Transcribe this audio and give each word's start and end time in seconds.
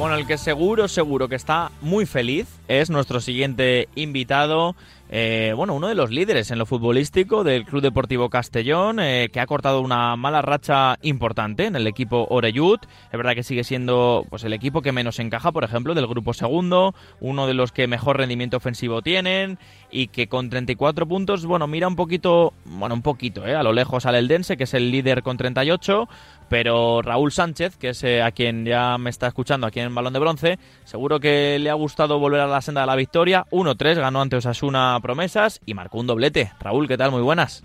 Bueno, 0.00 0.14
el 0.14 0.26
que 0.26 0.38
seguro, 0.38 0.88
seguro 0.88 1.28
que 1.28 1.34
está 1.34 1.70
muy 1.82 2.06
feliz 2.06 2.46
es 2.68 2.88
nuestro 2.88 3.20
siguiente 3.20 3.86
invitado. 3.96 4.74
Eh, 5.10 5.52
bueno, 5.54 5.74
uno 5.74 5.88
de 5.88 5.94
los 5.94 6.10
líderes 6.10 6.50
en 6.50 6.58
lo 6.58 6.64
futbolístico 6.64 7.44
del 7.44 7.66
Club 7.66 7.82
Deportivo 7.82 8.30
Castellón, 8.30 8.98
eh, 8.98 9.28
que 9.30 9.40
ha 9.40 9.46
cortado 9.46 9.82
una 9.82 10.16
mala 10.16 10.40
racha 10.40 10.96
importante 11.02 11.66
en 11.66 11.76
el 11.76 11.86
equipo 11.86 12.26
Oreyut. 12.30 12.80
Es 13.12 13.16
verdad 13.18 13.34
que 13.34 13.42
sigue 13.42 13.62
siendo 13.62 14.24
pues, 14.30 14.42
el 14.44 14.54
equipo 14.54 14.80
que 14.80 14.92
menos 14.92 15.18
encaja, 15.18 15.52
por 15.52 15.64
ejemplo, 15.64 15.94
del 15.94 16.06
grupo 16.06 16.32
segundo, 16.32 16.94
uno 17.20 17.46
de 17.46 17.52
los 17.52 17.70
que 17.70 17.86
mejor 17.86 18.16
rendimiento 18.16 18.56
ofensivo 18.56 19.02
tienen 19.02 19.58
y 19.90 20.06
que 20.06 20.28
con 20.28 20.48
34 20.48 21.06
puntos, 21.06 21.44
bueno, 21.44 21.66
mira 21.66 21.88
un 21.88 21.96
poquito, 21.96 22.54
bueno, 22.64 22.94
un 22.94 23.02
poquito, 23.02 23.46
eh, 23.46 23.54
a 23.54 23.62
lo 23.62 23.74
lejos 23.74 24.06
al 24.06 24.14
Eldense, 24.14 24.56
que 24.56 24.64
es 24.64 24.72
el 24.72 24.90
líder 24.90 25.22
con 25.22 25.36
38, 25.36 26.08
pero 26.50 27.00
Raúl 27.00 27.30
Sánchez, 27.30 27.76
que 27.78 27.90
es 27.90 28.04
a 28.04 28.32
quien 28.32 28.66
ya 28.66 28.98
me 28.98 29.08
está 29.08 29.28
escuchando 29.28 29.68
aquí 29.68 29.78
en 29.78 29.94
Balón 29.94 30.12
de 30.12 30.18
Bronce, 30.18 30.58
seguro 30.84 31.20
que 31.20 31.58
le 31.60 31.70
ha 31.70 31.74
gustado 31.74 32.18
volver 32.18 32.40
a 32.40 32.48
la 32.48 32.60
senda 32.60 32.80
de 32.80 32.88
la 32.88 32.96
victoria. 32.96 33.44
1-3, 33.52 34.00
ganó 34.00 34.20
ante 34.20 34.36
Osasuna 34.36 34.98
promesas 35.00 35.60
y 35.64 35.74
marcó 35.74 35.98
un 35.98 36.08
doblete. 36.08 36.50
Raúl, 36.60 36.88
¿qué 36.88 36.98
tal? 36.98 37.12
Muy 37.12 37.22
buenas. 37.22 37.64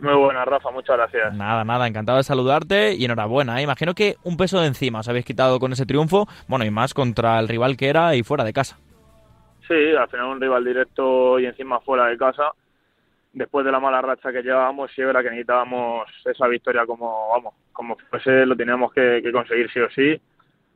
Muy 0.00 0.14
buenas, 0.14 0.46
Rafa, 0.46 0.70
muchas 0.70 0.96
gracias. 0.96 1.34
Nada, 1.34 1.64
nada, 1.64 1.86
encantado 1.86 2.18
de 2.18 2.24
saludarte 2.24 2.94
y 2.94 3.04
enhorabuena. 3.04 3.60
¿eh? 3.60 3.62
Imagino 3.62 3.94
que 3.94 4.16
un 4.24 4.36
peso 4.36 4.60
de 4.60 4.66
encima 4.66 5.00
os 5.00 5.08
habéis 5.08 5.24
quitado 5.24 5.60
con 5.60 5.72
ese 5.72 5.86
triunfo, 5.86 6.26
bueno, 6.48 6.64
y 6.64 6.70
más 6.70 6.94
contra 6.94 7.38
el 7.38 7.48
rival 7.48 7.76
que 7.76 7.88
era 7.88 8.16
y 8.16 8.24
fuera 8.24 8.44
de 8.44 8.52
casa. 8.52 8.78
Sí, 9.68 9.74
al 9.96 10.08
final 10.08 10.26
un 10.26 10.40
rival 10.40 10.64
directo 10.64 11.38
y 11.38 11.46
encima 11.46 11.78
fuera 11.80 12.06
de 12.06 12.18
casa. 12.18 12.52
Después 13.32 13.64
de 13.64 13.72
la 13.72 13.80
mala 13.80 14.00
racha 14.00 14.32
que 14.32 14.42
llevábamos, 14.42 14.90
sí 14.94 15.02
era 15.02 15.22
que 15.22 15.30
necesitábamos 15.30 16.08
esa 16.24 16.48
victoria 16.48 16.86
como, 16.86 17.28
vamos, 17.28 17.54
como 17.72 17.96
fuese, 18.10 18.46
lo 18.46 18.56
teníamos 18.56 18.92
que, 18.92 19.22
conseguir 19.32 19.70
sí 19.70 19.80
o 19.80 19.90
sí. 19.90 20.20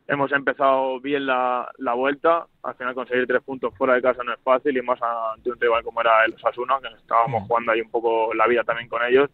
Hemos 0.06 0.30
empezado 0.32 1.00
bien 1.00 1.26
la, 1.26 1.68
la, 1.78 1.94
vuelta, 1.94 2.46
al 2.62 2.74
final 2.74 2.94
conseguir 2.94 3.26
tres 3.26 3.42
puntos 3.42 3.74
fuera 3.76 3.94
de 3.94 4.02
casa 4.02 4.22
no 4.22 4.32
es 4.32 4.40
fácil 4.40 4.76
y 4.76 4.82
más 4.82 5.00
ante 5.02 5.50
un 5.50 5.60
rival 5.60 5.82
como 5.82 6.00
era 6.00 6.24
el 6.24 6.34
Osasuna, 6.34 6.78
que 6.82 6.94
estábamos 6.94 7.42
mm. 7.42 7.46
jugando 7.46 7.72
ahí 7.72 7.80
un 7.80 7.90
poco 7.90 8.34
la 8.34 8.46
vida 8.46 8.64
también 8.64 8.88
con 8.88 9.02
ellos. 9.04 9.30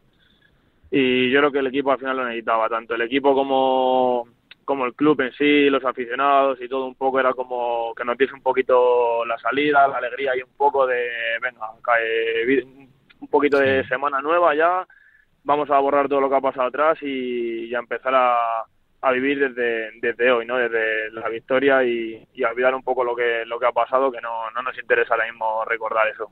Y 0.90 1.30
yo 1.30 1.40
creo 1.40 1.52
que 1.52 1.58
el 1.58 1.66
equipo 1.66 1.92
al 1.92 1.98
final 1.98 2.16
lo 2.16 2.24
necesitaba, 2.24 2.68
tanto 2.68 2.94
el 2.94 3.02
equipo 3.02 3.34
como, 3.34 4.28
como 4.64 4.86
el 4.86 4.94
club 4.94 5.20
en 5.20 5.32
sí, 5.32 5.68
los 5.68 5.84
aficionados 5.84 6.60
y 6.60 6.68
todo 6.68 6.86
un 6.86 6.94
poco 6.94 7.20
era 7.20 7.32
como 7.34 7.94
que 7.94 8.04
nos 8.04 8.16
diese 8.16 8.34
un 8.34 8.42
poquito 8.42 9.24
la 9.26 9.38
salida, 9.38 9.88
la 9.88 9.98
alegría 9.98 10.36
y 10.36 10.42
un 10.42 10.56
poco 10.56 10.86
de, 10.86 11.08
venga, 11.42 11.68
cae, 11.82 12.44
un 13.28 13.30
poquito 13.30 13.58
de 13.58 13.86
semana 13.86 14.22
nueva 14.22 14.54
ya, 14.54 14.86
vamos 15.44 15.70
a 15.70 15.78
borrar 15.78 16.08
todo 16.08 16.22
lo 16.22 16.30
que 16.30 16.36
ha 16.36 16.40
pasado 16.40 16.68
atrás 16.68 16.98
y, 17.02 17.68
ya 17.68 17.78
empezar 17.78 18.14
a, 18.14 18.64
a 19.00 19.12
vivir 19.12 19.38
desde, 19.38 19.90
desde 20.00 20.32
hoy, 20.32 20.44
¿no? 20.44 20.56
Desde 20.56 21.10
la 21.12 21.28
victoria 21.28 21.84
y, 21.84 22.26
y, 22.34 22.42
olvidar 22.42 22.74
un 22.74 22.82
poco 22.82 23.04
lo 23.04 23.14
que, 23.14 23.44
lo 23.46 23.60
que 23.60 23.66
ha 23.66 23.72
pasado, 23.72 24.10
que 24.10 24.20
no, 24.20 24.50
no 24.50 24.62
nos 24.62 24.76
interesa 24.76 25.14
ahora 25.14 25.26
mismo 25.26 25.64
recordar 25.64 26.08
eso. 26.08 26.30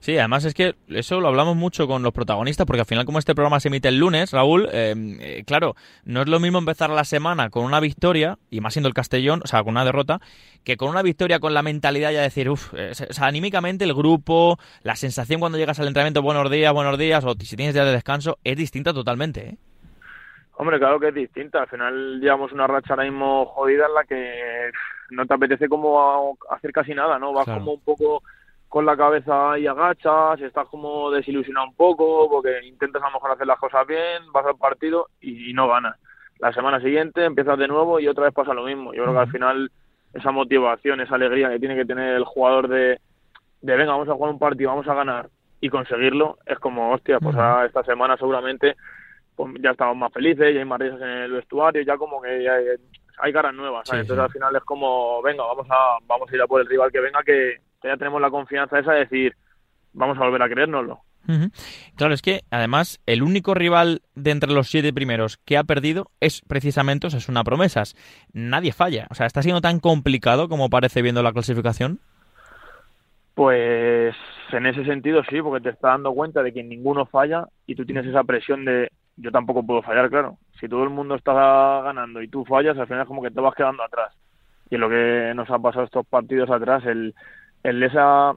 Sí, 0.00 0.18
además 0.18 0.44
es 0.44 0.54
que 0.54 0.74
eso 0.88 1.20
lo 1.20 1.28
hablamos 1.28 1.56
mucho 1.56 1.86
con 1.86 2.02
los 2.02 2.12
protagonistas, 2.12 2.66
porque 2.66 2.80
al 2.80 2.86
final 2.86 3.04
como 3.04 3.20
este 3.20 3.34
programa 3.34 3.60
se 3.60 3.68
emite 3.68 3.88
el 3.88 3.98
lunes, 3.98 4.32
Raúl, 4.32 4.68
eh, 4.72 4.94
eh, 5.20 5.44
claro, 5.46 5.76
no 6.04 6.22
es 6.22 6.28
lo 6.28 6.40
mismo 6.40 6.58
empezar 6.58 6.90
la 6.90 7.04
semana 7.04 7.50
con 7.50 7.64
una 7.64 7.78
victoria, 7.78 8.38
y 8.50 8.60
más 8.60 8.74
siendo 8.74 8.88
el 8.88 8.94
Castellón, 8.94 9.40
o 9.44 9.46
sea, 9.46 9.62
con 9.62 9.70
una 9.70 9.84
derrota, 9.84 10.20
que 10.64 10.76
con 10.76 10.88
una 10.88 11.02
victoria 11.02 11.38
con 11.38 11.54
la 11.54 11.62
mentalidad 11.62 12.10
ya 12.10 12.18
de 12.18 12.24
decir, 12.24 12.50
uff, 12.50 12.74
eh, 12.74 12.90
o 12.90 13.12
sea, 13.12 13.26
anímicamente 13.26 13.84
el 13.84 13.94
grupo, 13.94 14.58
la 14.82 14.96
sensación 14.96 15.38
cuando 15.38 15.58
llegas 15.58 15.78
al 15.78 15.86
entrenamiento, 15.86 16.22
buenos 16.22 16.50
días, 16.50 16.72
buenos 16.72 16.98
días, 16.98 17.24
o 17.24 17.34
si 17.38 17.56
tienes 17.56 17.74
días 17.74 17.86
de 17.86 17.92
descanso, 17.92 18.38
es 18.42 18.56
distinta 18.56 18.92
totalmente, 18.92 19.50
¿eh? 19.50 19.56
Hombre, 20.62 20.78
claro 20.78 21.00
que 21.00 21.08
es 21.08 21.14
distinta. 21.14 21.62
Al 21.62 21.66
final 21.66 22.20
llevamos 22.20 22.52
una 22.52 22.68
racha 22.68 22.92
ahora 22.92 23.02
mismo 23.02 23.46
jodida 23.46 23.86
en 23.86 23.94
la 23.94 24.04
que 24.04 24.70
no 25.10 25.26
te 25.26 25.34
apetece 25.34 25.68
como 25.68 26.38
hacer 26.50 26.70
casi 26.70 26.94
nada, 26.94 27.18
¿no? 27.18 27.32
Vas 27.32 27.46
como 27.46 27.72
un 27.72 27.80
poco 27.80 28.22
con 28.68 28.86
la 28.86 28.96
cabeza 28.96 29.58
y 29.58 29.66
agachas, 29.66 30.40
estás 30.40 30.68
como 30.68 31.10
desilusionado 31.10 31.66
un 31.66 31.74
poco 31.74 32.30
porque 32.30 32.64
intentas 32.64 33.02
a 33.02 33.06
lo 33.06 33.14
mejor 33.14 33.32
hacer 33.32 33.48
las 33.48 33.58
cosas 33.58 33.84
bien, 33.88 34.22
vas 34.32 34.46
al 34.46 34.56
partido 34.56 35.08
y, 35.20 35.52
no 35.52 35.66
ganas. 35.66 35.96
La 36.38 36.52
semana 36.52 36.80
siguiente 36.80 37.24
empiezas 37.24 37.58
de 37.58 37.66
nuevo 37.66 37.98
y 37.98 38.06
otra 38.06 38.26
vez 38.26 38.32
pasa 38.32 38.54
lo 38.54 38.62
mismo. 38.62 38.94
Yo 38.94 39.02
creo 39.02 39.14
que 39.14 39.20
al 39.20 39.32
final 39.32 39.72
esa 40.14 40.30
motivación, 40.30 41.00
esa 41.00 41.16
alegría 41.16 41.50
que 41.50 41.58
tiene 41.58 41.74
que 41.74 41.86
tener 41.86 42.14
el 42.14 42.24
jugador 42.24 42.68
de, 42.68 43.00
de 43.62 43.76
venga, 43.76 43.90
vamos 43.90 44.08
a 44.08 44.14
jugar 44.14 44.30
un 44.30 44.38
partido, 44.38 44.70
vamos 44.70 44.86
a 44.86 44.94
ganar 44.94 45.28
y 45.60 45.70
conseguirlo, 45.70 46.38
es 46.46 46.60
como, 46.60 46.92
hostia, 46.92 47.18
pues 47.18 47.36
esta 47.66 47.82
semana 47.82 48.16
seguramente 48.16 48.76
pues 49.34 49.54
ya 49.60 49.70
estamos 49.70 49.96
más 49.96 50.12
felices, 50.12 50.52
ya 50.52 50.60
hay 50.60 50.64
más 50.64 50.80
risas 50.80 51.00
en 51.00 51.08
el 51.08 51.32
vestuario, 51.32 51.82
ya 51.82 51.96
como 51.96 52.20
que 52.20 52.28
hay, 53.18 53.32
caras 53.32 53.54
nuevas, 53.54 53.88
Entonces 53.92 54.18
al 54.18 54.30
final 54.30 54.54
es 54.56 54.62
como, 54.64 55.22
venga, 55.22 55.44
vamos 55.44 55.66
a, 55.70 55.98
vamos 56.06 56.30
a 56.30 56.34
ir 56.34 56.42
a 56.42 56.46
por 56.46 56.60
el 56.60 56.66
rival 56.66 56.90
que 56.90 57.00
venga, 57.00 57.22
que, 57.22 57.56
ya 57.82 57.96
tenemos 57.96 58.20
la 58.20 58.30
confianza 58.30 58.78
esa 58.78 58.92
de 58.92 59.00
decir, 59.00 59.34
vamos 59.92 60.16
a 60.18 60.20
volver 60.20 60.42
a 60.42 60.48
creérnoslo. 60.48 61.00
Claro, 61.96 62.14
es 62.14 62.22
que 62.22 62.40
además 62.50 63.00
el 63.06 63.22
único 63.22 63.54
rival 63.54 64.02
de 64.14 64.32
entre 64.32 64.52
los 64.52 64.68
siete 64.68 64.92
primeros 64.92 65.36
que 65.36 65.56
ha 65.56 65.64
perdido 65.64 66.10
es 66.20 66.42
precisamente, 66.42 67.06
o 67.06 67.10
sea, 67.10 67.18
es 67.18 67.28
una 67.28 67.44
promesas. 67.44 67.94
Nadie 68.32 68.72
falla. 68.72 69.06
O 69.10 69.14
sea, 69.14 69.26
¿está 69.26 69.42
siendo 69.42 69.60
tan 69.60 69.78
complicado 69.78 70.48
como 70.48 70.68
parece 70.68 71.00
viendo 71.00 71.22
la 71.22 71.32
clasificación? 71.32 72.00
Pues 73.34 74.14
en 74.52 74.66
ese 74.66 74.84
sentido 74.84 75.22
sí, 75.30 75.40
porque 75.40 75.62
te 75.62 75.70
está 75.70 75.88
dando 75.88 76.12
cuenta 76.12 76.42
de 76.42 76.52
que 76.52 76.62
ninguno 76.62 77.06
falla 77.06 77.46
y 77.66 77.74
tú 77.74 77.84
tienes 77.86 78.06
esa 78.06 78.24
presión 78.24 78.64
de 78.64 78.90
yo 79.22 79.30
tampoco 79.30 79.64
puedo 79.64 79.82
fallar, 79.82 80.10
claro. 80.10 80.36
Si 80.58 80.68
todo 80.68 80.84
el 80.84 80.90
mundo 80.90 81.14
está 81.14 81.32
ganando 81.32 82.20
y 82.20 82.28
tú 82.28 82.44
fallas, 82.44 82.76
al 82.76 82.86
final 82.86 83.02
es 83.02 83.08
como 83.08 83.22
que 83.22 83.30
te 83.30 83.40
vas 83.40 83.54
quedando 83.54 83.82
atrás. 83.82 84.12
Y 84.68 84.74
es 84.74 84.80
lo 84.80 84.88
que 84.88 85.32
nos 85.34 85.50
ha 85.50 85.58
pasado 85.58 85.84
estos 85.84 86.06
partidos 86.06 86.50
atrás, 86.50 86.84
el, 86.86 87.14
el 87.62 87.82
esa 87.82 88.32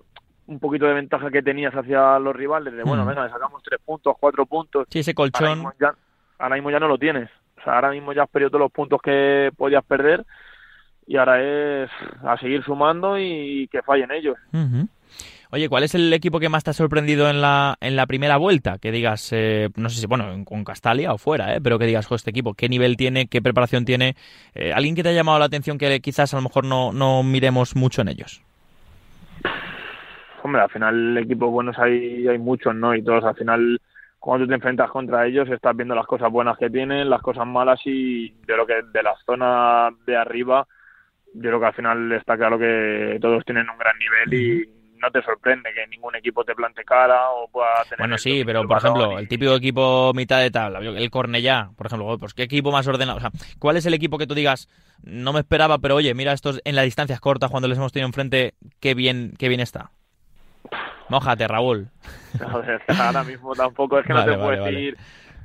un 0.47 0.59
poquito 0.59 0.85
de 0.85 0.93
ventaja 0.93 1.31
que 1.31 1.41
tenías 1.41 1.73
hacia 1.73 2.19
los 2.19 2.35
rivales, 2.35 2.73
de 2.73 2.83
bueno, 2.83 3.03
mm. 3.03 3.07
venga, 3.07 3.25
le 3.25 3.31
sacamos 3.31 3.63
tres 3.63 3.79
puntos, 3.83 4.15
cuatro 4.19 4.45
puntos. 4.45 4.87
Sí, 4.89 4.99
ese 4.99 5.15
colchón. 5.15 5.47
Ahora 5.47 5.55
mismo, 5.55 5.73
ya, 5.79 5.95
ahora 6.37 6.55
mismo 6.55 6.71
ya 6.71 6.79
no 6.79 6.87
lo 6.87 6.97
tienes. 6.97 7.29
O 7.57 7.63
sea, 7.63 7.75
ahora 7.75 7.89
mismo 7.89 8.13
ya 8.13 8.23
has 8.23 8.29
perdido 8.29 8.51
todos 8.51 8.61
los 8.61 8.71
puntos 8.71 9.01
que 9.01 9.51
podías 9.57 9.83
perder 9.83 10.23
y 11.07 11.17
ahora 11.17 11.41
es 11.41 11.89
a 12.23 12.37
seguir 12.37 12.63
sumando 12.63 13.17
y 13.17 13.67
que 13.71 13.81
fallen 13.81 14.11
ellos. 14.11 14.37
Oye, 15.55 15.69
¿cuál 15.69 15.83
es 15.83 15.95
el 15.95 16.11
equipo 16.11 16.41
que 16.41 16.49
más 16.49 16.65
te 16.65 16.71
ha 16.71 16.73
sorprendido 16.73 17.29
en 17.29 17.39
la, 17.39 17.77
en 17.79 17.95
la 17.95 18.07
primera 18.07 18.35
vuelta? 18.35 18.77
Que 18.77 18.91
digas, 18.91 19.29
eh, 19.31 19.69
no 19.77 19.87
sé 19.87 20.01
si, 20.01 20.05
bueno, 20.05 20.43
con 20.43 20.65
Castalia 20.65 21.13
o 21.13 21.17
fuera, 21.17 21.55
eh, 21.55 21.61
pero 21.63 21.79
que 21.79 21.85
digas, 21.85 22.11
este 22.11 22.31
equipo, 22.31 22.55
¿qué 22.55 22.67
nivel 22.67 22.97
tiene? 22.97 23.27
¿Qué 23.27 23.41
preparación 23.41 23.85
tiene? 23.85 24.15
Eh, 24.53 24.73
¿Alguien 24.73 24.95
que 24.95 25.03
te 25.03 25.07
ha 25.07 25.13
llamado 25.13 25.39
la 25.39 25.45
atención 25.45 25.77
que 25.77 26.01
quizás 26.01 26.33
a 26.33 26.37
lo 26.37 26.43
mejor 26.43 26.65
no, 26.65 26.91
no 26.91 27.23
miremos 27.23 27.73
mucho 27.77 28.01
en 28.01 28.09
ellos? 28.09 28.43
Hombre, 30.43 30.61
al 30.61 30.69
final 30.69 31.17
equipos 31.19 31.49
buenos 31.49 31.79
hay, 31.79 32.27
hay 32.27 32.37
muchos, 32.37 32.75
¿no? 32.75 32.93
Y 32.93 33.01
todos 33.01 33.23
al 33.23 33.35
final 33.37 33.79
cuando 34.19 34.43
tú 34.43 34.49
te 34.49 34.55
enfrentas 34.55 34.91
contra 34.91 35.25
ellos 35.25 35.47
estás 35.49 35.73
viendo 35.73 35.95
las 35.95 36.05
cosas 36.05 36.29
buenas 36.33 36.57
que 36.57 36.69
tienen, 36.69 37.09
las 37.09 37.21
cosas 37.21 37.47
malas 37.47 37.79
y 37.85 38.29
yo 38.29 38.55
creo 38.55 38.67
que 38.67 38.81
de 38.91 39.03
la 39.03 39.15
zona 39.25 39.89
de 40.05 40.17
arriba 40.17 40.67
yo 41.33 41.41
creo 41.43 41.59
que 41.61 41.65
al 41.65 41.73
final 41.75 42.11
está 42.11 42.35
claro 42.35 42.59
que 42.59 43.19
todos 43.21 43.45
tienen 43.45 43.69
un 43.69 43.77
gran 43.77 43.97
nivel 43.97 44.33
y 44.33 44.75
no 45.05 45.11
te 45.11 45.21
sorprende 45.21 45.71
que 45.73 45.87
ningún 45.87 46.15
equipo 46.15 46.43
te 46.43 46.55
plante 46.55 46.83
cara 46.83 47.29
o 47.29 47.47
pueda 47.47 47.83
tener... 47.83 47.99
Bueno, 47.99 48.17
sí, 48.17 48.43
pero 48.45 48.67
por 48.67 48.77
ejemplo, 48.77 49.19
el 49.19 49.27
típico 49.27 49.55
equipo 49.55 50.11
mitad 50.13 50.39
de 50.39 50.51
tabla, 50.51 50.79
el 50.79 51.09
Cornellá, 51.09 51.69
por 51.75 51.87
ejemplo, 51.87 52.17
pues 52.17 52.33
¿qué 52.33 52.43
equipo 52.43 52.71
más 52.71 52.87
ordenado? 52.87 53.17
O 53.17 53.21
sea, 53.21 53.31
¿cuál 53.59 53.77
es 53.77 53.85
el 53.85 53.93
equipo 53.93 54.17
que 54.17 54.27
tú 54.27 54.33
digas, 54.33 54.67
no 55.03 55.33
me 55.33 55.39
esperaba, 55.39 55.77
pero 55.77 55.95
oye, 55.95 56.13
mira 56.13 56.33
estos 56.33 56.61
en 56.65 56.75
las 56.75 56.85
distancias 56.85 57.19
cortas 57.19 57.51
cuando 57.51 57.67
les 57.67 57.77
hemos 57.77 57.91
tenido 57.91 58.07
enfrente, 58.07 58.55
qué 58.79 58.95
bien, 58.95 59.33
qué 59.37 59.47
bien 59.47 59.61
está? 59.61 59.91
Mójate, 61.09 61.47
Raúl. 61.47 61.89
ahora 62.99 63.23
mismo 63.23 63.53
tampoco 63.53 63.99
es 63.99 64.07
que 64.07 64.13
no 64.13 64.25
te 64.25 64.33
puedo 64.33 64.63
decir... 64.65 64.97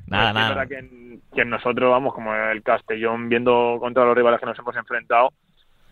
Nada, 0.07 0.33
nada. 0.33 0.67
Que, 0.67 1.21
que 1.33 1.45
nosotros, 1.45 1.89
vamos, 1.89 2.13
como 2.15 2.35
el 2.35 2.65
Castellón, 2.65 3.29
viendo 3.29 3.77
contra 3.79 4.05
los 4.05 4.17
rivales 4.17 4.41
que 4.41 4.47
nos 4.47 4.59
hemos 4.59 4.75
enfrentado, 4.75 5.33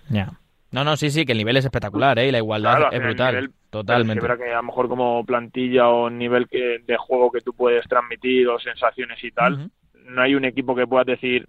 ya. 0.08 0.30
No, 0.70 0.84
no, 0.84 0.96
sí, 0.96 1.10
sí, 1.10 1.24
que 1.24 1.32
el 1.32 1.38
nivel 1.38 1.56
es 1.56 1.64
espectacular, 1.64 2.18
¿eh? 2.18 2.28
Y 2.28 2.32
la 2.32 2.38
igualdad 2.38 2.92
es 2.92 3.00
brutal. 3.00 3.50
totalmente. 3.70 4.24
Es 4.24 4.38
que 4.38 4.52
a 4.52 4.56
lo 4.56 4.62
mejor 4.64 4.88
como 4.88 5.24
plantilla 5.24 5.88
o 5.88 6.10
nivel 6.10 6.46
que, 6.48 6.78
de 6.86 6.96
juego 6.96 7.30
que 7.30 7.40
tú 7.40 7.52
puedes 7.54 7.86
transmitir 7.88 8.48
o 8.48 8.58
sensaciones 8.58 9.22
y 9.24 9.30
tal, 9.30 9.70
no 10.04 10.22
hay 10.22 10.34
un 10.34 10.44
equipo 10.44 10.74
que 10.74 10.86
puedas 10.86 11.06
decir 11.06 11.48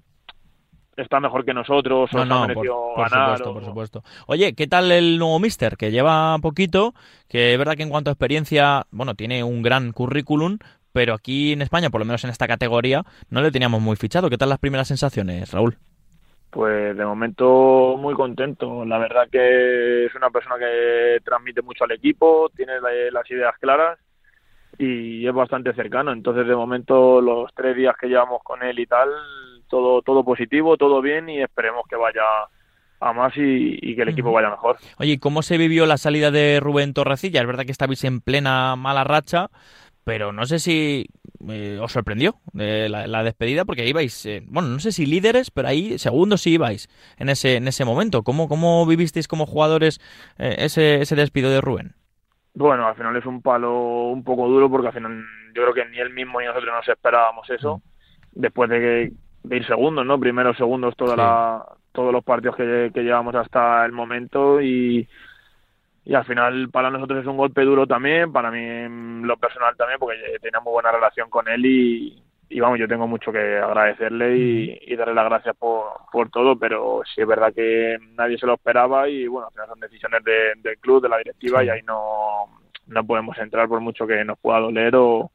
está 1.02 1.20
mejor 1.20 1.46
que 1.46 1.54
nosotros 1.54 2.10
o 2.14 2.26
no, 2.26 2.48
no, 2.48 2.54
por, 2.54 2.66
supuesto, 3.10 3.54
por 3.54 3.66
supuesto. 3.66 4.04
Oye, 4.28 4.54
¿qué 4.54 4.68
tal 4.68 4.92
el 4.92 5.18
nuevo 5.18 5.40
Mister? 5.40 5.78
Que 5.78 5.92
lleva 5.92 6.38
poquito, 6.40 6.94
que 7.28 7.54
es 7.54 7.58
verdad 7.58 7.76
que 7.76 7.84
en 7.84 7.90
cuanto 7.90 8.10
a 8.10 8.14
experiencia, 8.14 8.86
bueno, 8.92 9.16
tiene 9.16 9.44
un 9.44 9.62
gran 9.62 9.92
currículum, 9.92 10.58
pero 10.92 11.14
aquí 11.14 11.54
en 11.54 11.62
España, 11.62 11.90
por 11.90 12.00
lo 12.00 12.06
menos 12.06 12.24
en 12.24 12.30
esta 12.30 12.48
categoría, 12.48 13.04
no 13.30 13.42
le 13.42 13.52
teníamos 13.52 13.82
muy 13.82 13.96
fichado. 13.96 14.30
¿Qué 14.30 14.38
tal 14.38 14.50
las 14.50 14.60
primeras 14.60 14.88
sensaciones, 14.88 15.52
Raúl? 15.52 15.78
Pues 16.50 16.98
de 16.98 17.06
momento 17.06 17.96
muy 17.98 18.16
contento. 18.16 18.84
La 18.86 18.98
verdad 18.98 19.28
que 19.32 20.06
es 20.06 20.16
una 20.16 20.30
persona 20.32 20.58
que 20.58 21.20
transmite 21.24 21.62
mucho 21.62 21.84
al 21.84 21.92
equipo, 21.92 22.50
tiene 22.56 22.74
las 23.12 23.30
ideas 23.30 23.54
claras 23.60 24.00
y 24.78 25.28
es 25.28 25.34
bastante 25.34 25.74
cercano. 25.74 26.12
Entonces 26.12 26.48
de 26.48 26.56
momento 26.56 27.22
los 27.22 27.54
tres 27.54 27.76
días 27.76 27.96
que 28.00 28.08
llevamos 28.08 28.42
con 28.44 28.64
él 28.64 28.80
y 28.80 28.88
tal, 28.88 29.10
todo 29.68 30.02
todo 30.02 30.24
positivo, 30.24 30.78
todo 30.78 31.02
bien 31.02 31.30
y 31.30 31.42
esperemos 31.42 31.84
que 31.88 31.96
vaya 31.96 32.24
a 33.02 33.14
más 33.14 33.34
y, 33.36 33.96
que 33.96 34.02
el 34.02 34.10
equipo 34.10 34.32
vaya 34.32 34.50
mejor. 34.50 34.78
Oye, 34.98 35.20
¿cómo 35.20 35.42
se 35.42 35.58
vivió 35.58 35.86
la 35.86 35.98
salida 35.98 36.32
de 36.32 36.60
Rubén 36.60 36.94
Torrecilla? 36.94 37.42
Es 37.42 37.48
verdad 37.48 37.66
que 37.66 37.72
estabais 37.72 38.04
en 38.04 38.22
plena 38.22 38.76
mala 38.76 39.04
racha, 39.04 39.50
pero 40.04 40.34
no 40.34 40.46
sé 40.46 40.60
si 40.60 41.08
eh, 41.52 41.80
os 41.80 41.92
sorprendió 41.92 42.36
eh, 42.58 42.88
la, 42.90 43.24
despedida 43.24 43.66
porque 43.66 43.88
ibais, 43.88 44.26
eh, 44.26 44.44
bueno, 44.48 44.70
no 44.70 44.80
sé 44.80 44.92
si 44.92 45.06
líderes, 45.06 45.52
pero 45.52 45.68
ahí 45.68 45.98
segundos 45.98 46.42
sí 46.42 46.54
ibais 46.54 46.88
en 47.18 47.30
ese, 47.30 47.58
en 47.58 47.68
ese 47.68 47.86
momento. 47.86 48.24
¿Cómo, 48.24 48.48
cómo 48.48 48.86
vivisteis 48.86 49.28
como 49.28 49.46
jugadores 49.46 50.00
ese, 50.38 51.02
ese 51.02 51.16
despido 51.16 51.50
de 51.50 51.62
Rubén? 51.62 51.94
Bueno, 52.54 52.88
al 52.88 52.96
final 52.96 53.16
es 53.16 53.26
un 53.26 53.42
palo 53.42 54.10
un 54.10 54.24
poco 54.24 54.48
duro 54.48 54.70
porque 54.70 54.88
al 54.88 54.94
final 54.94 55.24
yo 55.54 55.64
creo 55.64 55.74
que 55.74 55.86
ni 55.86 56.00
él 56.00 56.14
mismo 56.14 56.40
ni 56.40 56.48
nosotros 56.48 56.74
nos 56.74 56.88
esperábamos 56.88 57.50
eso. 57.50 57.78
Mm. 57.78 58.42
Después 58.42 58.70
de, 58.70 58.80
que, 58.80 59.14
de 59.44 59.58
ir 59.58 59.66
segundos, 59.66 60.06
¿no? 60.06 60.20
Primeros 60.20 60.58
segundos 60.58 60.96
toda 60.96 61.16
la, 61.16 61.66
todos 61.92 62.14
los 62.14 62.24
partidos 62.24 62.56
que, 62.56 62.92
que 62.94 63.02
llevamos 63.02 63.36
hasta 63.36 63.86
el 63.86 63.92
momento 63.92 64.62
y, 64.62 65.08
y 66.10 66.16
al 66.16 66.26
final 66.26 66.70
para 66.72 66.90
nosotros 66.90 67.20
es 67.22 67.28
un 67.28 67.38
golpe 67.38 67.62
duro 67.62 67.86
también, 67.86 68.34
para 68.34 68.50
mí 68.50 69.22
lo 69.28 69.38
personal 69.38 69.76
también, 69.78 70.00
porque 70.00 70.16
tenía 70.42 70.60
muy 70.60 70.72
buena 70.74 70.92
relación 70.92 71.30
con 71.30 71.48
él 71.48 71.64
y, 71.64 72.24
y 72.50 72.60
vamos, 72.60 72.80
yo 72.80 72.88
tengo 72.88 73.08
mucho 73.08 73.32
que 73.32 73.60
agradecerle 73.60 74.36
y, 74.36 74.96
darle 74.96 75.14
las 75.14 75.26
gracias 75.26 75.56
por, 75.56 75.84
por 76.12 76.32
todo, 76.32 76.58
pero 76.58 77.04
sí 77.14 77.22
es 77.22 77.28
verdad 77.28 77.54
que 77.54 78.00
nadie 78.18 78.40
se 78.40 78.48
lo 78.48 78.56
esperaba 78.56 79.08
y 79.08 79.28
bueno, 79.28 79.50
al 79.50 79.54
final 79.54 79.68
son 79.68 79.80
decisiones 79.82 80.24
del 80.24 80.80
club, 80.80 81.04
de 81.04 81.10
la 81.10 81.20
directiva 81.20 81.64
y 81.64 81.70
ahí 81.70 81.82
no, 81.84 82.60
no 82.88 83.04
podemos 83.04 83.38
entrar 83.38 83.68
por 83.68 83.80
mucho 83.80 84.08
que 84.08 84.26
nos 84.26 84.40
pueda 84.40 84.62
doler 84.62 84.96
o, 84.96 85.30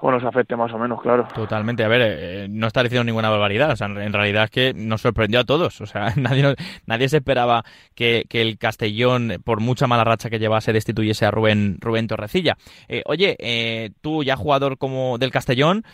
o 0.00 0.10
nos 0.10 0.24
afecte 0.24 0.56
más 0.56 0.72
o 0.72 0.78
menos, 0.78 1.00
claro. 1.00 1.26
Totalmente. 1.34 1.84
A 1.84 1.88
ver, 1.88 2.02
eh, 2.04 2.46
no 2.50 2.66
está 2.66 2.82
diciendo 2.82 3.04
ninguna 3.04 3.30
barbaridad. 3.30 3.70
O 3.70 3.76
sea, 3.76 3.86
en 3.86 4.12
realidad 4.12 4.44
es 4.44 4.50
que 4.50 4.74
nos 4.74 5.00
sorprendió 5.00 5.40
a 5.40 5.44
todos. 5.44 5.80
O 5.80 5.86
sea, 5.86 6.12
nadie, 6.16 6.54
nadie 6.86 7.08
se 7.08 7.18
esperaba 7.18 7.64
que, 7.94 8.26
el 8.30 8.58
Castellón, 8.58 9.40
por 9.44 9.60
mucha 9.60 9.86
mala 9.86 10.04
racha 10.04 10.28
que 10.28 10.38
llevase, 10.38 10.72
destituyese 10.72 11.26
a 11.26 11.30
Rubén, 11.30 11.78
Rubén 11.80 12.08
Torrecilla. 12.08 12.56
Eh, 12.88 13.02
oye, 13.06 13.36
eh, 13.38 13.92
tú 14.00 14.24
ya 14.24 14.36
jugador 14.36 14.78
como 14.78 15.16
del 15.18 15.30
Castellón, 15.30 15.84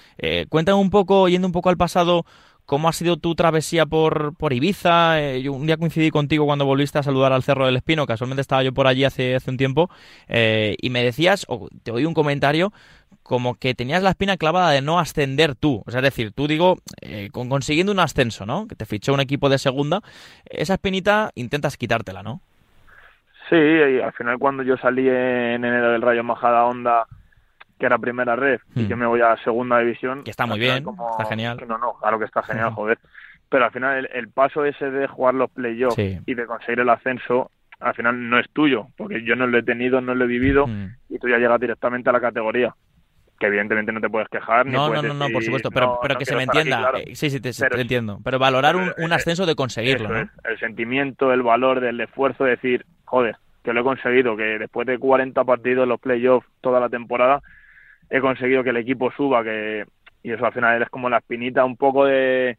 cuéntame 0.48 0.78
un 0.78 0.90
poco, 0.90 1.28
yendo 1.28 1.46
un 1.46 1.52
poco 1.52 1.68
al 1.68 1.76
pasado, 1.76 2.24
¿Cómo 2.70 2.88
ha 2.88 2.92
sido 2.92 3.16
tu 3.16 3.34
travesía 3.34 3.84
por, 3.84 4.36
por 4.36 4.52
Ibiza? 4.52 5.18
yo 5.38 5.52
un 5.52 5.66
día 5.66 5.76
coincidí 5.76 6.12
contigo 6.12 6.46
cuando 6.46 6.64
volviste 6.64 7.00
a 7.00 7.02
saludar 7.02 7.32
al 7.32 7.42
Cerro 7.42 7.66
del 7.66 7.74
Espino, 7.74 8.06
casualmente 8.06 8.42
estaba 8.42 8.62
yo 8.62 8.72
por 8.72 8.86
allí 8.86 9.02
hace, 9.02 9.34
hace 9.34 9.50
un 9.50 9.56
tiempo, 9.56 9.90
y 10.28 10.88
me 10.90 11.02
decías, 11.02 11.46
o 11.48 11.68
te 11.82 11.90
oí 11.90 12.04
un 12.04 12.14
comentario 12.14 12.72
como 13.24 13.56
que 13.56 13.74
tenías 13.74 14.04
la 14.04 14.10
espina 14.10 14.36
clavada 14.36 14.70
de 14.70 14.82
no 14.82 15.00
ascender 15.00 15.56
tú. 15.56 15.82
O 15.84 15.90
sea, 15.90 15.98
es 15.98 16.04
decir, 16.04 16.30
tú 16.30 16.46
digo, 16.46 16.76
eh, 17.00 17.28
con, 17.32 17.48
consiguiendo 17.48 17.90
un 17.90 17.98
ascenso, 17.98 18.46
¿no? 18.46 18.68
Que 18.68 18.76
te 18.76 18.86
fichó 18.86 19.12
un 19.12 19.20
equipo 19.20 19.48
de 19.48 19.58
segunda, 19.58 20.00
esa 20.44 20.74
espinita 20.74 21.30
intentas 21.34 21.76
quitártela, 21.76 22.22
¿no? 22.22 22.40
Sí, 23.48 23.56
y 23.56 24.00
al 24.00 24.12
final 24.12 24.38
cuando 24.38 24.62
yo 24.62 24.76
salí 24.76 25.08
en 25.08 25.64
enero 25.64 25.90
del 25.90 26.02
Rayo 26.02 26.22
Majada 26.22 26.66
Onda, 26.66 27.08
que 27.80 27.86
era 27.86 27.98
primera 27.98 28.36
red, 28.36 28.60
y 28.76 28.86
que 28.86 28.94
hmm. 28.94 28.98
me 28.98 29.06
voy 29.06 29.22
a 29.22 29.36
segunda 29.38 29.78
división. 29.78 30.22
Que 30.22 30.30
está 30.30 30.46
muy 30.46 30.60
bien, 30.60 30.84
está 31.12 31.24
genial. 31.24 31.58
No, 31.66 31.78
no, 31.78 31.94
claro 31.94 32.18
que 32.18 32.26
está 32.26 32.42
genial, 32.42 32.72
joder. 32.72 32.98
Pero 33.48 33.64
al 33.64 33.72
final 33.72 34.08
el, 34.12 34.28
paso 34.28 34.64
ese 34.64 34.90
de 34.90 35.08
jugar 35.08 35.34
los 35.34 35.50
playoffs 35.50 35.98
y 35.98 36.34
de 36.34 36.46
conseguir 36.46 36.80
el 36.80 36.90
ascenso, 36.90 37.50
al 37.80 37.94
final 37.94 38.28
no 38.28 38.38
es 38.38 38.48
tuyo, 38.52 38.86
porque 38.96 39.24
yo 39.24 39.34
no 39.34 39.46
lo 39.46 39.58
he 39.58 39.62
tenido, 39.62 40.00
no 40.00 40.14
lo 40.14 40.24
he 40.24 40.28
vivido, 40.28 40.66
hmm. 40.66 40.96
y 41.08 41.18
tú 41.18 41.28
ya 41.28 41.38
llegas 41.38 41.58
directamente 41.58 42.10
a 42.10 42.12
la 42.12 42.20
categoría 42.20 42.74
que 43.40 43.46
evidentemente 43.46 43.90
no 43.90 44.02
te 44.02 44.10
puedes 44.10 44.28
quejar. 44.28 44.66
No, 44.66 44.90
ni 44.90 44.96
no, 44.96 45.02
no, 45.02 45.14
no, 45.14 45.28
por 45.30 45.42
supuesto, 45.42 45.70
pero, 45.70 45.98
pero 46.02 46.16
que 46.16 46.26
se 46.26 46.36
me 46.36 46.42
entienda. 46.42 46.92
Eh, 46.98 47.16
sí, 47.16 47.30
sí, 47.30 47.40
te, 47.40 47.50
entiendo. 47.80 48.20
Pero 48.22 48.38
valorar 48.38 48.76
un, 48.76 49.12
ascenso 49.14 49.46
de 49.46 49.54
conseguirlo, 49.54 50.10
¿no? 50.10 50.30
el 50.44 50.58
sentimiento, 50.58 51.32
el 51.32 51.42
valor 51.42 51.80
del 51.80 51.98
esfuerzo, 52.02 52.44
de 52.44 52.50
decir, 52.50 52.84
joder, 53.06 53.36
que 53.64 53.72
lo 53.72 53.80
he 53.80 53.84
conseguido, 53.84 54.36
que 54.36 54.58
después 54.58 54.86
de 54.86 54.98
40 54.98 55.42
partidos 55.44 55.88
los 55.88 55.98
playoffs 55.98 56.46
toda 56.60 56.80
la 56.80 56.90
temporada, 56.90 57.40
he 58.10 58.20
conseguido 58.20 58.64
que 58.64 58.70
el 58.70 58.76
equipo 58.76 59.10
suba, 59.12 59.42
que 59.44 59.84
y 60.22 60.32
eso 60.32 60.44
al 60.44 60.52
final 60.52 60.82
es 60.82 60.90
como 60.90 61.08
la 61.08 61.18
espinita 61.18 61.64
un 61.64 61.76
poco 61.76 62.04
de 62.04 62.58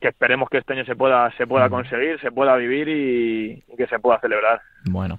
que 0.00 0.08
esperemos 0.08 0.48
que 0.48 0.58
este 0.58 0.72
año 0.72 0.84
se 0.84 0.96
pueda 0.96 1.30
se 1.36 1.46
pueda 1.46 1.68
conseguir, 1.68 2.20
se 2.20 2.32
pueda 2.32 2.56
vivir 2.56 2.88
y 2.88 3.76
que 3.76 3.86
se 3.86 3.98
pueda 3.98 4.18
celebrar. 4.20 4.60
Bueno, 4.84 5.18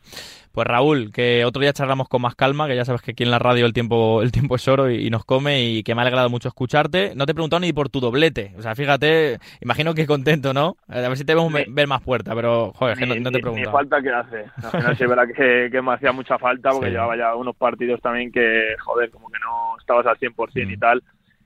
pues 0.54 0.68
Raúl, 0.68 1.12
que 1.14 1.46
otro 1.46 1.62
día 1.62 1.72
charlamos 1.72 2.10
con 2.10 2.22
más 2.22 2.36
calma, 2.36 2.68
que 2.68 2.76
ya 2.76 2.84
sabes 2.84 3.02
que 3.02 3.12
aquí 3.12 3.24
en 3.24 3.32
la 3.32 3.40
radio 3.40 3.66
el 3.66 3.74
tiempo, 3.74 4.22
el 4.22 4.32
tiempo 4.32 4.56
es 4.56 4.68
oro 4.68 4.90
y, 4.90 5.10
nos 5.10 5.24
come 5.24 5.64
y 5.64 5.84
que 5.84 5.96
me 5.96 6.02
ha 6.02 6.04
alegrado 6.04 6.30
mucho 6.30 6.50
escucharte. 6.50 7.14
No 7.16 7.26
te 7.26 7.32
he 7.32 7.36
preguntado 7.36 7.62
ni 7.62 7.72
por 7.72 7.90
tu 7.90 8.02
doblete. 8.02 8.54
O 8.58 8.62
sea, 8.62 8.76
fíjate, 8.76 9.40
imagino 9.62 9.94
que 9.94 10.06
contento, 10.06 10.54
¿no? 10.54 10.76
A 10.90 11.00
ver 11.00 11.16
si 11.16 11.24
te 11.24 11.36
vemos 11.36 11.54
ver 11.54 11.88
más 11.88 12.02
puerta, 12.02 12.36
pero 12.36 12.74
joder, 12.74 12.98
no, 13.00 13.32
te 13.32 13.38
he 13.38 13.42
preguntado. 13.42 13.56
Ni 13.56 13.66
falta 13.66 14.02
que 14.02 14.10
hace. 14.10 14.46
Al 14.64 14.72
final 14.72 14.98
sí 14.98 15.06
verá 15.06 15.28
que, 15.28 15.70
que 15.72 15.82
me 15.82 15.94
hacía 15.94 16.12
mucha 16.12 16.38
falta 16.38 16.72
porque 16.72 16.90
llevaba 16.90 17.16
ya 17.16 17.36
unos 17.36 17.56
partidos 17.56 18.02
también 18.02 18.32
que, 18.32 18.76
joder, 18.80 19.10
como 19.10 19.30
que 19.30 19.40
no 19.40 19.78
estabas 19.80 20.06
al 20.06 20.18
100% 20.18 20.70
y 20.70 20.76
mm. 20.76 20.80
tal. 20.80 21.04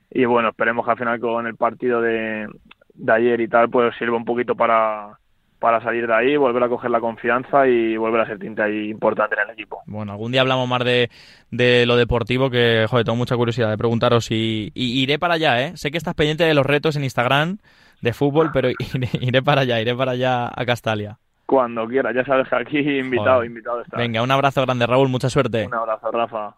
Y 0.10 0.26
bueno, 0.26 0.50
esperemos 0.50 0.86
que 0.86 0.92
al 0.92 0.98
final 0.98 1.20
con 1.20 1.46
el 1.46 1.56
partido 1.56 2.02
de, 2.02 2.48
de 2.96 3.14
ayer 3.14 3.42
y 3.42 3.48
tal, 3.48 3.70
pues 3.70 3.96
sirva 3.98 4.18
un 4.18 4.26
poquito 4.26 4.56
para 4.56 5.20
para 5.60 5.82
salir 5.82 6.06
de 6.06 6.14
ahí, 6.14 6.38
volver 6.38 6.64
a 6.64 6.70
coger 6.70 6.92
la 6.92 7.00
confianza 7.00 7.68
y 7.68 7.98
volver 7.98 8.22
a 8.22 8.28
ser 8.28 8.38
tinte 8.38 8.62
ahí 8.62 8.90
importante 8.90 9.36
en 9.36 9.50
el 9.50 9.50
equipo. 9.52 9.82
Bueno, 9.88 10.12
algún 10.12 10.32
día 10.32 10.42
hablamos 10.42 10.68
más 10.68 10.84
de, 10.84 11.10
de 11.50 11.86
lo 11.86 11.96
deportivo, 11.96 12.50
que 12.50 12.86
joder, 12.90 13.06
tengo 13.06 13.16
mucha 13.16 13.36
curiosidad 13.36 13.70
de 13.70 13.78
preguntaros 13.78 14.30
y, 14.32 14.72
iré 14.76 15.18
para 15.18 15.36
allá, 15.36 15.62
¿eh? 15.62 15.72
Sé 15.76 15.92
que 15.92 15.98
estás 15.98 16.14
pendiente 16.14 16.44
de 16.44 16.54
los 16.54 16.66
retos 16.66 16.96
en 16.98 17.04
Instagram 17.04 17.58
de 18.02 18.14
fútbol, 18.14 18.52
pero 18.54 18.70
iré, 19.22 19.42
para 19.42 19.62
allá, 19.62 19.82
iré 19.82 19.96
para 19.96 20.12
allá 20.12 20.52
a 20.54 20.66
Castalia. 20.66 21.18
Cuando 21.46 21.88
quiera, 21.88 22.12
ya 22.14 22.25
sabes 22.25 22.48
que 22.50 22.56
aquí 22.56 23.00
invitado, 23.00 23.44
invitado 23.44 23.82
está. 23.82 23.98
Venga, 23.98 24.22
un 24.22 24.32
abrazo 24.32 24.62
grande, 24.62 24.86
Raúl, 24.86 25.10
mucha 25.10 25.30
suerte. 25.30 25.66
Un 25.68 25.74
abrazo, 25.74 26.12
Rafa. 26.12 26.56